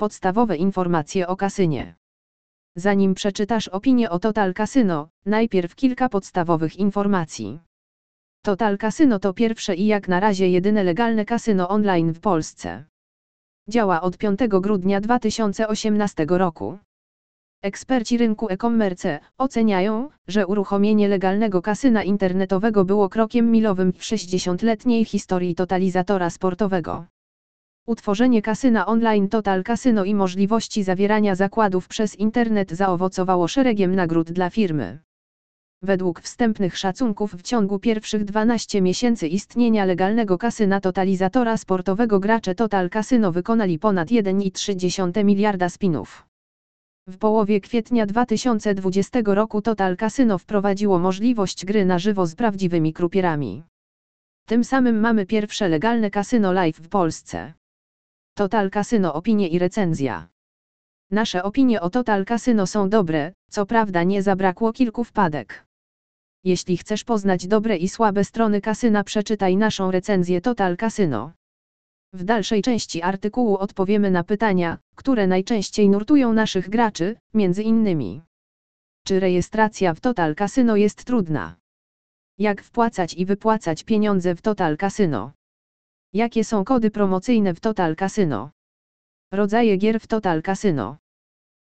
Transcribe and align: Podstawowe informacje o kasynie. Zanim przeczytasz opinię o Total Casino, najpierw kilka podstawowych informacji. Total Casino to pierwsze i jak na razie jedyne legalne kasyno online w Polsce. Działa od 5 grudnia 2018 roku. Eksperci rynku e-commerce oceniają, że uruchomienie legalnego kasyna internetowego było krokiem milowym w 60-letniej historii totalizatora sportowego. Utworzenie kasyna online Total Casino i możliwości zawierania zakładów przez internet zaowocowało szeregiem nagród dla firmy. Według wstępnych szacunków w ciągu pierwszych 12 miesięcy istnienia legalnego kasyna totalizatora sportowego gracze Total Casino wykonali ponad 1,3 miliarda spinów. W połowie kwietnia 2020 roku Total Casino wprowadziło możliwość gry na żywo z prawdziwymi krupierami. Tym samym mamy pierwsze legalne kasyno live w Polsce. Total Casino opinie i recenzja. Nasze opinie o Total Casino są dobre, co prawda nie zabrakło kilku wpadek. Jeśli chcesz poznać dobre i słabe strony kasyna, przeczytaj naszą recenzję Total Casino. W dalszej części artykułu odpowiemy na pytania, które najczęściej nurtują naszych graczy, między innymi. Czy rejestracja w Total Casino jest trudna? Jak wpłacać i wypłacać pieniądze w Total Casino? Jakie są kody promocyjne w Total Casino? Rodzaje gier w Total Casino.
Podstawowe 0.00 0.56
informacje 0.56 1.26
o 1.28 1.36
kasynie. 1.36 1.94
Zanim 2.76 3.14
przeczytasz 3.14 3.68
opinię 3.68 4.10
o 4.10 4.18
Total 4.18 4.54
Casino, 4.54 5.08
najpierw 5.26 5.74
kilka 5.74 6.08
podstawowych 6.08 6.76
informacji. 6.76 7.60
Total 8.42 8.78
Casino 8.78 9.18
to 9.18 9.34
pierwsze 9.34 9.74
i 9.74 9.86
jak 9.86 10.08
na 10.08 10.20
razie 10.20 10.48
jedyne 10.48 10.84
legalne 10.84 11.24
kasyno 11.24 11.68
online 11.68 12.12
w 12.12 12.20
Polsce. 12.20 12.84
Działa 13.68 14.00
od 14.00 14.18
5 14.18 14.40
grudnia 14.48 15.00
2018 15.00 16.26
roku. 16.28 16.78
Eksperci 17.62 18.18
rynku 18.18 18.48
e-commerce 18.50 19.20
oceniają, 19.38 20.08
że 20.28 20.46
uruchomienie 20.46 21.08
legalnego 21.08 21.62
kasyna 21.62 22.02
internetowego 22.02 22.84
było 22.84 23.08
krokiem 23.08 23.50
milowym 23.50 23.92
w 23.92 24.02
60-letniej 24.02 25.04
historii 25.04 25.54
totalizatora 25.54 26.30
sportowego. 26.30 27.06
Utworzenie 27.88 28.42
kasyna 28.42 28.86
online 28.86 29.28
Total 29.28 29.64
Casino 29.64 30.04
i 30.04 30.14
możliwości 30.14 30.82
zawierania 30.82 31.34
zakładów 31.34 31.88
przez 31.88 32.16
internet 32.16 32.70
zaowocowało 32.70 33.48
szeregiem 33.48 33.94
nagród 33.94 34.30
dla 34.32 34.50
firmy. 34.50 34.98
Według 35.82 36.20
wstępnych 36.20 36.78
szacunków 36.78 37.34
w 37.34 37.42
ciągu 37.42 37.78
pierwszych 37.78 38.24
12 38.24 38.82
miesięcy 38.82 39.28
istnienia 39.28 39.84
legalnego 39.84 40.38
kasyna 40.38 40.80
totalizatora 40.80 41.56
sportowego 41.56 42.20
gracze 42.20 42.54
Total 42.54 42.90
Casino 42.90 43.32
wykonali 43.32 43.78
ponad 43.78 44.08
1,3 44.08 45.24
miliarda 45.24 45.68
spinów. 45.68 46.26
W 47.06 47.18
połowie 47.18 47.60
kwietnia 47.60 48.06
2020 48.06 49.20
roku 49.24 49.62
Total 49.62 49.96
Casino 49.96 50.38
wprowadziło 50.38 50.98
możliwość 50.98 51.64
gry 51.64 51.84
na 51.84 51.98
żywo 51.98 52.26
z 52.26 52.34
prawdziwymi 52.34 52.92
krupierami. 52.92 53.62
Tym 54.46 54.64
samym 54.64 55.00
mamy 55.00 55.26
pierwsze 55.26 55.68
legalne 55.68 56.10
kasyno 56.10 56.52
live 56.52 56.76
w 56.76 56.88
Polsce. 56.88 57.52
Total 58.38 58.70
Casino 58.70 59.14
opinie 59.14 59.48
i 59.48 59.58
recenzja. 59.58 60.28
Nasze 61.10 61.42
opinie 61.42 61.80
o 61.80 61.90
Total 61.90 62.24
Casino 62.24 62.66
są 62.66 62.88
dobre, 62.88 63.32
co 63.50 63.66
prawda 63.66 64.02
nie 64.02 64.22
zabrakło 64.22 64.72
kilku 64.72 65.04
wpadek. 65.04 65.66
Jeśli 66.44 66.76
chcesz 66.76 67.04
poznać 67.04 67.46
dobre 67.46 67.76
i 67.76 67.88
słabe 67.88 68.24
strony 68.24 68.60
kasyna, 68.60 69.04
przeczytaj 69.04 69.56
naszą 69.56 69.90
recenzję 69.90 70.40
Total 70.40 70.76
Casino. 70.76 71.32
W 72.12 72.24
dalszej 72.24 72.62
części 72.62 73.02
artykułu 73.02 73.56
odpowiemy 73.56 74.10
na 74.10 74.24
pytania, 74.24 74.78
które 74.94 75.26
najczęściej 75.26 75.88
nurtują 75.88 76.32
naszych 76.32 76.68
graczy, 76.68 77.16
między 77.34 77.62
innymi. 77.62 78.22
Czy 79.04 79.20
rejestracja 79.20 79.94
w 79.94 80.00
Total 80.00 80.34
Casino 80.34 80.76
jest 80.76 81.04
trudna? 81.04 81.56
Jak 82.38 82.62
wpłacać 82.62 83.14
i 83.14 83.26
wypłacać 83.26 83.84
pieniądze 83.84 84.34
w 84.34 84.42
Total 84.42 84.76
Casino? 84.76 85.37
Jakie 86.12 86.44
są 86.44 86.64
kody 86.64 86.90
promocyjne 86.90 87.54
w 87.54 87.60
Total 87.60 87.96
Casino? 87.96 88.50
Rodzaje 89.32 89.76
gier 89.76 90.00
w 90.00 90.06
Total 90.06 90.42
Casino. 90.42 90.96